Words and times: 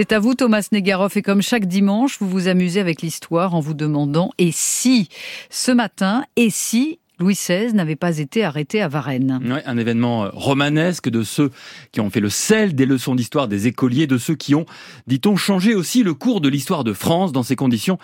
C'est 0.00 0.12
à 0.12 0.18
vous 0.18 0.32
Thomas 0.32 0.66
Negaroff 0.72 1.18
et 1.18 1.20
comme 1.20 1.42
chaque 1.42 1.66
dimanche, 1.66 2.16
vous 2.20 2.28
vous 2.30 2.48
amusez 2.48 2.80
avec 2.80 3.02
l'histoire 3.02 3.54
en 3.54 3.60
vous 3.60 3.74
demandant 3.74 4.30
et 4.38 4.48
si 4.50 5.10
ce 5.50 5.72
matin, 5.72 6.24
et 6.36 6.48
si 6.48 7.00
Louis 7.18 7.34
XVI 7.34 7.74
n'avait 7.74 7.96
pas 7.96 8.16
été 8.16 8.42
arrêté 8.42 8.80
à 8.80 8.88
Varennes? 8.88 9.60
un 9.66 9.76
événement 9.76 10.24
euh, 10.24 10.30
romanesque 10.32 11.10
de 11.10 11.22
ceux 11.22 11.50
qui 11.92 12.00
ont 12.00 12.08
fait 12.08 12.20
le 12.20 12.30
sel 12.30 12.74
des 12.74 12.86
leçons 12.86 13.14
d'histoire 13.14 13.46
des 13.46 13.66
écoliers, 13.66 14.06
de 14.06 14.16
ceux 14.16 14.36
qui 14.36 14.54
ont, 14.54 14.64
dit-on, 15.06 15.36
changé 15.36 15.74
aussi 15.74 16.02
le 16.02 16.14
cours 16.14 16.40
de 16.40 16.48
l'histoire 16.48 16.82
de 16.82 16.94
France 16.94 17.32
dans 17.32 17.42
ces 17.42 17.54
conditions. 17.54 17.98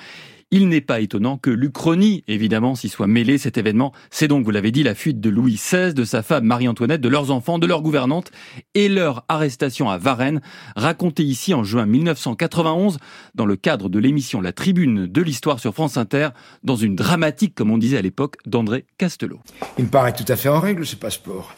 Il 0.53 0.69
n'est 0.69 0.81
pas 0.81 1.01
étonnant 1.01 1.39
que 1.39 1.51
l'Uchronie, 1.51 2.23
évidemment, 2.29 2.77
s'y 2.77 2.89
soit 2.89 3.09
mêlé 3.09 3.37
cet 3.37 3.59
événement. 3.59 3.93
C'est 4.13 4.29
donc, 4.29 4.45
vous 4.45 4.53
l'avez 4.53 4.71
dit, 4.71 4.85
la 4.85 4.95
fuite 4.95 5.19
de 5.21 5.29
Louis 5.29 5.55
XVI, 5.55 5.93
de 5.93 6.05
sa 6.05 6.23
femme 6.23 6.45
Marie-Antoinette, 6.45 7.01
de 7.01 7.09
leurs 7.09 7.33
enfants, 7.33 7.59
de 7.59 7.67
leur 7.67 7.83
gouvernante 7.83 8.31
et 8.75 8.89
leur 8.89 9.25
arrestation 9.29 9.91
à 9.91 9.99
Varennes, 9.99 10.41
racontée 10.77 11.25
ici 11.25 11.53
en 11.53 11.65
juin 11.65 11.85
1991 11.85 12.99
dans 13.35 13.45
le 13.45 13.57
cadre 13.57 13.89
de 13.89 13.99
l'émission 13.99 14.41
La 14.41 14.53
Tribune 14.53 15.07
de 15.07 15.21
l'Histoire 15.21 15.59
sur 15.59 15.75
France 15.75 15.97
Inter, 15.97 16.29
dans 16.63 16.77
une 16.77 16.95
dramatique, 16.95 17.57
comme 17.57 17.73
on 17.73 17.79
disait 17.79 17.99
à 17.99 18.03
l'époque, 18.03 18.37
d'André 18.47 18.85
Castelot. 18.99 19.41
Il 19.79 19.87
me 19.87 19.91
paraît 19.91 20.15
tout 20.15 20.25
à 20.29 20.37
fait 20.37 20.49
en 20.49 20.61
règle, 20.61 20.87
ce 20.87 20.95
passeport. 20.95 21.57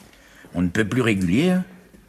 On 0.55 0.63
ne 0.63 0.69
peut 0.69 0.89
plus 0.89 1.03
régulier. 1.03 1.51
Hein. 1.51 1.65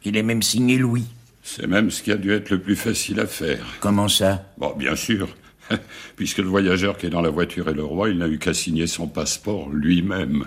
Il 0.06 0.16
est 0.16 0.22
même 0.22 0.40
signé 0.40 0.78
Louis. 0.78 1.04
C'est 1.42 1.66
même 1.66 1.90
ce 1.90 2.02
qui 2.02 2.10
a 2.10 2.16
dû 2.16 2.32
être 2.32 2.48
le 2.48 2.58
plus 2.58 2.76
facile 2.76 3.20
à 3.20 3.26
faire. 3.26 3.66
Comment 3.80 4.08
ça? 4.08 4.50
Bon, 4.56 4.74
bien 4.74 4.96
sûr. 4.96 5.28
puisque 6.16 6.38
le 6.38 6.48
voyageur 6.48 6.96
qui 6.96 7.06
est 7.06 7.10
dans 7.10 7.20
la 7.20 7.30
voiture 7.30 7.68
est 7.68 7.74
le 7.74 7.84
roi, 7.84 8.10
il 8.10 8.18
n'a 8.18 8.28
eu 8.28 8.38
qu'à 8.38 8.54
signer 8.54 8.86
son 8.86 9.06
passeport 9.08 9.68
lui-même. 9.70 10.46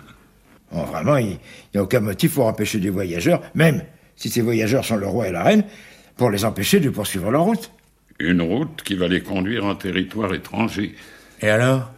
vraiment, 0.72 1.18
il 1.18 1.38
n'y 1.74 1.80
a 1.80 1.84
aucun 1.84 2.00
motif 2.00 2.36
pour 2.36 2.48
empêcher 2.48 2.80
des 2.80 2.90
voyageurs, 2.90 3.42
même 3.56 3.84
si 4.16 4.30
ces 4.30 4.42
voyageurs 4.42 4.86
sont 4.86 4.98
le 4.98 5.08
roi 5.08 5.28
et 5.28 5.32
la 5.32 5.44
reine, 5.44 5.64
pour 6.18 6.30
les 6.30 6.46
empêcher 6.46 6.80
de 6.80 6.90
poursuivre 6.90 7.32
leur 7.32 7.44
route. 7.44 7.72
Une 8.20 8.42
route 8.42 8.84
qui 8.84 8.96
va 8.96 9.08
les 9.08 9.22
conduire 9.22 9.66
en 9.66 9.76
territoire 9.76 10.34
étranger. 10.34 10.96
Et 11.42 11.50
alors? 11.50 11.92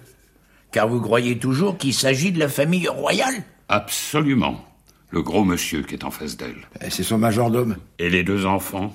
Car 0.72 0.88
vous 0.88 1.02
croyez 1.02 1.38
toujours 1.38 1.78
qu'il 1.78 1.94
s'agit 1.94 2.32
de 2.32 2.40
la 2.40 2.48
famille 2.48 2.88
royale? 2.88 3.44
Absolument. 3.70 4.66
Le 5.10 5.22
gros 5.22 5.46
monsieur 5.46 5.84
qui 5.84 5.96
est 5.96 6.04
en 6.04 6.12
face 6.12 6.36
d'elle. 6.36 6.68
Eh, 6.82 6.90
c'est 6.90 7.04
son 7.04 7.18
majordome. 7.18 7.78
Et 8.00 8.10
les 8.10 8.24
deux 8.24 8.46
enfants? 8.46 8.94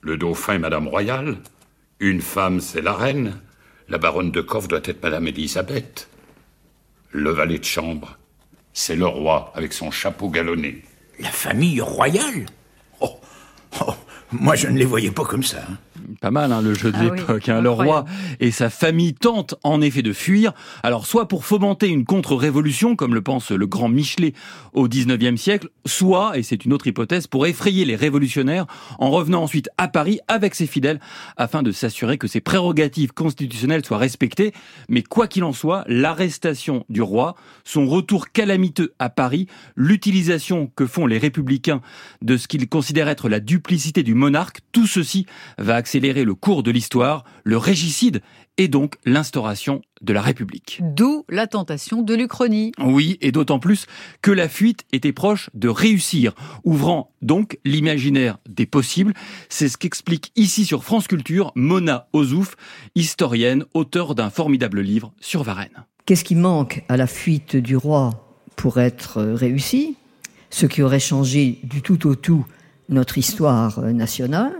Le 0.00 0.16
dauphin 0.16 0.54
et 0.54 0.58
Madame 0.58 0.88
Royale? 0.88 1.36
Une 2.00 2.20
femme, 2.20 2.60
c'est 2.60 2.80
la 2.80 2.94
reine. 2.94 3.40
La 3.88 3.98
baronne 3.98 4.30
de 4.30 4.40
Coff 4.40 4.68
doit 4.68 4.80
être 4.84 5.02
Madame 5.02 5.26
Elisabeth. 5.28 6.08
Le 7.10 7.30
valet 7.30 7.58
de 7.58 7.64
chambre, 7.64 8.18
c'est 8.72 8.96
le 8.96 9.06
roi 9.06 9.52
avec 9.54 9.72
son 9.72 9.90
chapeau 9.90 10.28
galonné. 10.28 10.82
La 11.18 11.30
famille 11.30 11.80
royale? 11.80 12.46
Oh, 13.00 13.18
oh, 13.80 13.94
Moi, 14.32 14.54
je 14.54 14.68
ne 14.68 14.78
les 14.78 14.84
voyais 14.84 15.10
pas 15.10 15.24
comme 15.24 15.42
ça. 15.42 15.58
Hein. 15.68 15.78
Pas 16.20 16.30
mal 16.30 16.52
hein, 16.52 16.62
le 16.62 16.74
jeu 16.74 16.90
de 16.90 16.96
ah 16.98 17.04
l'époque. 17.04 17.48
hein. 17.48 17.60
Le 17.60 17.70
roi 17.70 18.04
et 18.40 18.50
sa 18.50 18.70
famille 18.70 19.14
tentent 19.14 19.54
en 19.62 19.80
effet 19.80 20.02
de 20.02 20.12
fuir. 20.12 20.52
Alors 20.82 21.06
soit 21.06 21.28
pour 21.28 21.44
fomenter 21.44 21.88
une 21.88 22.04
contre-révolution, 22.04 22.96
comme 22.96 23.14
le 23.14 23.20
pense 23.20 23.50
le 23.50 23.66
grand 23.66 23.88
Michelet 23.88 24.32
au 24.72 24.88
XIXe 24.88 25.40
siècle, 25.40 25.68
soit, 25.84 26.38
et 26.38 26.42
c'est 26.42 26.64
une 26.64 26.72
autre 26.72 26.86
hypothèse, 26.86 27.26
pour 27.26 27.46
effrayer 27.46 27.84
les 27.84 27.96
révolutionnaires 27.96 28.66
en 28.98 29.10
revenant 29.10 29.42
ensuite 29.42 29.68
à 29.76 29.88
Paris 29.88 30.20
avec 30.28 30.54
ses 30.54 30.66
fidèles 30.66 31.00
afin 31.36 31.62
de 31.62 31.72
s'assurer 31.72 32.16
que 32.16 32.26
ses 32.26 32.40
prérogatives 32.40 33.12
constitutionnelles 33.12 33.84
soient 33.84 33.98
respectées. 33.98 34.52
Mais 34.88 35.02
quoi 35.02 35.26
qu'il 35.26 35.44
en 35.44 35.52
soit, 35.52 35.84
l'arrestation 35.88 36.84
du 36.88 37.02
roi, 37.02 37.34
son 37.64 37.86
retour 37.86 38.32
calamiteux 38.32 38.94
à 38.98 39.10
Paris, 39.10 39.46
l'utilisation 39.76 40.70
que 40.74 40.86
font 40.86 41.06
les 41.06 41.18
républicains 41.18 41.82
de 42.22 42.36
ce 42.36 42.48
qu'ils 42.48 42.68
considèrent 42.68 43.08
être 43.08 43.28
la 43.28 43.40
duplicité 43.40 44.02
du 44.02 44.14
monarque, 44.14 44.60
tout 44.72 44.86
ceci 44.86 45.26
va 45.58 45.74
accélérer 45.76 45.97
le 46.00 46.34
cours 46.34 46.62
de 46.62 46.70
l'histoire, 46.70 47.24
le 47.44 47.56
régicide 47.56 48.22
et 48.56 48.68
donc 48.68 48.96
l'instauration 49.04 49.82
de 50.00 50.12
la 50.12 50.20
République. 50.20 50.80
D'où 50.82 51.24
la 51.28 51.46
tentation 51.46 52.02
de 52.02 52.14
l'Uchronie. 52.14 52.72
Oui, 52.80 53.18
et 53.20 53.32
d'autant 53.32 53.58
plus 53.58 53.86
que 54.22 54.30
la 54.30 54.48
fuite 54.48 54.84
était 54.92 55.12
proche 55.12 55.50
de 55.54 55.68
réussir, 55.68 56.34
ouvrant 56.64 57.12
donc 57.22 57.58
l'imaginaire 57.64 58.38
des 58.48 58.66
possibles. 58.66 59.14
C'est 59.48 59.68
ce 59.68 59.76
qu'explique 59.76 60.32
ici 60.36 60.64
sur 60.64 60.84
France 60.84 61.06
Culture 61.06 61.52
Mona 61.54 62.08
Ozouf, 62.12 62.56
historienne, 62.94 63.64
auteure 63.74 64.14
d'un 64.14 64.30
formidable 64.30 64.80
livre 64.80 65.12
sur 65.20 65.42
Varennes. 65.42 65.84
Qu'est-ce 66.06 66.24
qui 66.24 66.34
manque 66.34 66.84
à 66.88 66.96
la 66.96 67.06
fuite 67.06 67.56
du 67.56 67.76
roi 67.76 68.24
pour 68.56 68.78
être 68.80 69.22
réussi? 69.22 69.96
Ce 70.50 70.66
qui 70.66 70.82
aurait 70.82 71.00
changé 71.00 71.58
du 71.62 71.82
tout 71.82 72.06
au 72.06 72.14
tout 72.14 72.46
notre 72.88 73.18
histoire 73.18 73.82
nationale 73.82 74.52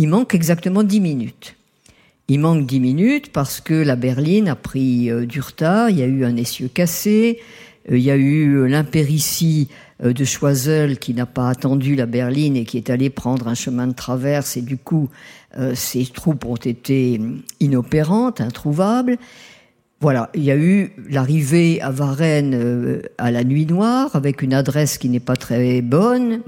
il 0.00 0.08
manque 0.08 0.34
exactement 0.34 0.82
10 0.82 0.98
minutes. 0.98 1.56
Il 2.28 2.40
manque 2.40 2.64
10 2.64 2.80
minutes 2.80 3.32
parce 3.32 3.60
que 3.60 3.74
la 3.74 3.96
berline 3.96 4.48
a 4.48 4.56
pris 4.56 5.10
euh, 5.10 5.26
du 5.26 5.42
retard, 5.42 5.90
il 5.90 5.98
y 5.98 6.02
a 6.02 6.06
eu 6.06 6.24
un 6.24 6.36
essieu 6.36 6.68
cassé, 6.68 7.38
euh, 7.90 7.98
il 7.98 8.02
y 8.02 8.10
a 8.10 8.16
eu 8.16 8.66
l'impéritie 8.66 9.68
euh, 10.02 10.14
de 10.14 10.24
Choiseul 10.24 10.98
qui 10.98 11.12
n'a 11.12 11.26
pas 11.26 11.50
attendu 11.50 11.96
la 11.96 12.06
berline 12.06 12.56
et 12.56 12.64
qui 12.64 12.78
est 12.78 12.88
allé 12.88 13.10
prendre 13.10 13.46
un 13.46 13.54
chemin 13.54 13.88
de 13.88 13.92
traverse 13.92 14.56
et 14.56 14.62
du 14.62 14.78
coup 14.78 15.10
ses 15.74 16.06
troupes 16.06 16.46
ont 16.46 16.54
été 16.54 17.20
inopérantes, 17.58 18.40
introuvables. 18.40 19.18
Voilà, 20.00 20.30
il 20.32 20.44
y 20.44 20.52
a 20.52 20.56
eu 20.56 20.92
l'arrivée 21.10 21.82
à 21.82 21.90
Varennes 21.90 23.02
à 23.18 23.32
la 23.32 23.42
nuit 23.42 23.66
noire 23.66 24.14
avec 24.14 24.42
une 24.42 24.54
adresse 24.54 24.96
qui 24.96 25.08
n'est 25.08 25.18
pas 25.18 25.34
très 25.34 25.82
bonne, 25.82 26.42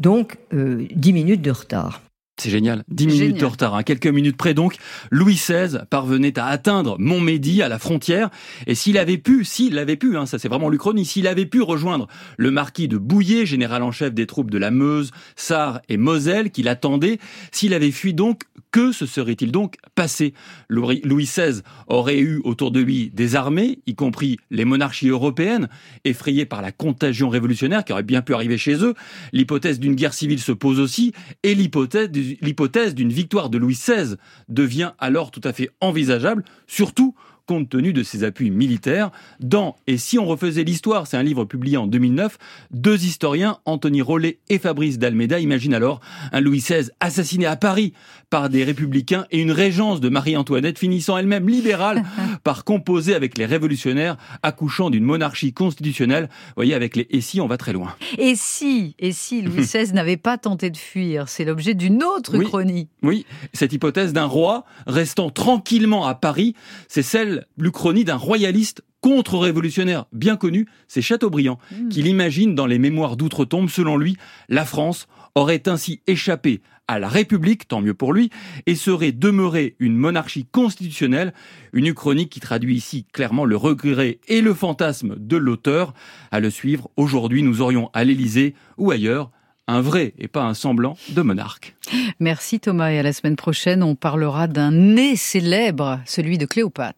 donc 0.00 0.38
10 0.52 1.12
minutes 1.12 1.42
de 1.42 1.52
retard. 1.52 2.02
C'est 2.40 2.48
génial. 2.48 2.84
Dix 2.88 3.06
minutes 3.06 3.36
de 3.36 3.44
retard, 3.44 3.74
hein. 3.74 3.82
quelques 3.82 4.06
minutes 4.06 4.38
près 4.38 4.54
donc. 4.54 4.76
Louis 5.10 5.34
XVI 5.34 5.80
parvenait 5.90 6.38
à 6.38 6.46
atteindre 6.46 6.96
Montmédy 6.98 7.60
à 7.60 7.68
la 7.68 7.78
frontière. 7.78 8.30
Et 8.66 8.74
s'il 8.74 8.96
avait 8.96 9.18
pu, 9.18 9.44
s'il 9.44 9.76
avait 9.76 9.96
pu, 9.96 10.16
hein, 10.16 10.24
ça 10.24 10.38
c'est 10.38 10.48
vraiment 10.48 10.70
l'Uchronie, 10.70 11.04
s'il 11.04 11.26
avait 11.26 11.44
pu 11.44 11.60
rejoindre 11.60 12.08
le 12.38 12.50
marquis 12.50 12.88
de 12.88 12.96
Bouillé, 12.96 13.44
général 13.44 13.82
en 13.82 13.92
chef 13.92 14.14
des 14.14 14.26
troupes 14.26 14.50
de 14.50 14.56
la 14.56 14.70
Meuse, 14.70 15.10
Sarre 15.36 15.82
et 15.90 15.98
Moselle, 15.98 16.50
qui 16.50 16.62
l'attendait, 16.62 17.18
s'il 17.52 17.74
avait 17.74 17.90
fui 17.90 18.14
donc, 18.14 18.44
que 18.72 18.92
se 18.92 19.04
serait-il 19.04 19.52
donc 19.52 19.76
passé? 19.94 20.32
Louis 20.68 21.02
XVI 21.04 21.60
aurait 21.88 22.20
eu 22.20 22.40
autour 22.44 22.70
de 22.70 22.80
lui 22.80 23.10
des 23.10 23.36
armées, 23.36 23.80
y 23.86 23.94
compris 23.94 24.38
les 24.50 24.64
monarchies 24.64 25.08
européennes, 25.08 25.68
effrayées 26.04 26.46
par 26.46 26.62
la 26.62 26.72
contagion 26.72 27.28
révolutionnaire 27.28 27.84
qui 27.84 27.92
aurait 27.92 28.02
bien 28.02 28.22
pu 28.22 28.32
arriver 28.32 28.58
chez 28.58 28.82
eux. 28.84 28.94
L'hypothèse 29.32 29.80
d'une 29.80 29.94
guerre 29.94 30.14
civile 30.14 30.40
se 30.40 30.52
pose 30.52 30.80
aussi, 30.80 31.12
et 31.42 31.54
l'hypothèse 31.54 32.10
l'hypothèse 32.40 32.94
d'une 32.94 33.12
victoire 33.12 33.50
de 33.50 33.58
Louis 33.58 33.74
XVI 33.74 34.16
devient 34.48 34.92
alors 34.98 35.30
tout 35.30 35.40
à 35.44 35.52
fait 35.52 35.70
envisageable, 35.80 36.44
surtout 36.66 37.14
compte 37.50 37.68
tenu 37.68 37.92
de 37.92 38.04
ses 38.04 38.22
appuis 38.22 38.48
militaires. 38.52 39.10
Dans 39.40 39.74
Et 39.88 39.98
si 39.98 40.20
on 40.20 40.24
refaisait 40.24 40.62
l'histoire, 40.62 41.08
c'est 41.08 41.16
un 41.16 41.24
livre 41.24 41.44
publié 41.44 41.76
en 41.76 41.88
2009, 41.88 42.38
deux 42.70 43.04
historiens, 43.04 43.58
Anthony 43.64 44.02
Rollet 44.02 44.38
et 44.48 44.60
Fabrice 44.60 45.00
d'Almeida, 45.00 45.40
imaginent 45.40 45.74
alors 45.74 46.00
un 46.30 46.38
Louis 46.38 46.60
XVI 46.60 46.90
assassiné 47.00 47.46
à 47.46 47.56
Paris 47.56 47.92
par 48.30 48.50
des 48.50 48.62
républicains 48.62 49.26
et 49.32 49.40
une 49.40 49.50
régence 49.50 50.00
de 50.00 50.08
Marie-Antoinette 50.08 50.78
finissant 50.78 51.18
elle-même 51.18 51.48
libérale 51.48 52.04
par 52.44 52.62
composer 52.62 53.16
avec 53.16 53.36
les 53.36 53.46
révolutionnaires, 53.46 54.16
accouchant 54.44 54.88
d'une 54.88 55.02
monarchie 55.02 55.52
constitutionnelle. 55.52 56.28
Vous 56.30 56.52
voyez, 56.54 56.74
avec 56.74 56.94
les 56.94 57.08
et 57.10 57.20
si, 57.20 57.40
on 57.40 57.48
va 57.48 57.56
très 57.56 57.72
loin. 57.72 57.96
Et 58.18 58.36
si, 58.36 58.94
et 59.00 59.10
si 59.10 59.42
Louis 59.42 59.62
XVI 59.62 59.92
n'avait 59.92 60.16
pas 60.16 60.38
tenté 60.38 60.70
de 60.70 60.76
fuir? 60.76 61.28
C'est 61.28 61.44
l'objet 61.44 61.74
d'une 61.74 62.04
autre 62.04 62.38
chronique. 62.38 62.90
Oui, 63.02 63.26
cette 63.52 63.72
hypothèse 63.72 64.12
d'un 64.12 64.26
roi 64.26 64.64
restant 64.86 65.30
tranquillement 65.30 66.06
à 66.06 66.14
Paris, 66.14 66.54
c'est 66.86 67.02
celle 67.02 67.39
l'Uchronie 67.56 68.04
d'un 68.04 68.16
royaliste 68.16 68.82
contre-révolutionnaire 69.00 70.06
bien 70.12 70.36
connu, 70.36 70.66
c'est 70.88 71.02
Chateaubriand, 71.02 71.58
hmm. 71.72 71.88
qu'il 71.88 72.06
imagine 72.06 72.54
dans 72.54 72.66
les 72.66 72.78
mémoires 72.78 73.16
d'outre-tombe, 73.16 73.70
selon 73.70 73.96
lui, 73.96 74.16
la 74.48 74.64
France 74.64 75.08
aurait 75.34 75.68
ainsi 75.68 76.02
échappé 76.06 76.60
à 76.90 76.98
la 76.98 77.08
République, 77.08 77.68
tant 77.68 77.80
mieux 77.80 77.94
pour 77.94 78.12
lui, 78.12 78.30
et 78.66 78.74
serait 78.74 79.12
demeurée 79.12 79.76
une 79.78 79.96
monarchie 79.96 80.44
constitutionnelle, 80.44 81.32
une 81.72 81.86
uchronie 81.86 82.28
qui 82.28 82.40
traduit 82.40 82.74
ici 82.74 83.06
clairement 83.12 83.44
le 83.44 83.56
regret 83.56 84.18
et 84.26 84.40
le 84.40 84.54
fantasme 84.54 85.14
de 85.16 85.36
l'auteur. 85.36 85.94
À 86.32 86.40
le 86.40 86.50
suivre, 86.50 86.90
aujourd'hui, 86.96 87.44
nous 87.44 87.60
aurions 87.60 87.90
à 87.92 88.02
l'Élysée 88.02 88.54
ou 88.76 88.90
ailleurs 88.90 89.30
un 89.68 89.80
vrai 89.80 90.14
et 90.18 90.26
pas 90.26 90.42
un 90.42 90.54
semblant 90.54 90.96
de 91.10 91.22
monarque. 91.22 91.76
Merci 92.18 92.58
Thomas 92.58 92.90
et 92.90 92.98
à 92.98 93.04
la 93.04 93.12
semaine 93.12 93.36
prochaine, 93.36 93.84
on 93.84 93.94
parlera 93.94 94.48
d'un 94.48 94.72
nez 94.72 95.14
célèbre, 95.14 96.00
celui 96.06 96.38
de 96.38 96.46
Cléopâtre. 96.46 96.88